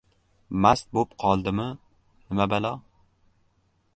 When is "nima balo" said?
2.31-2.71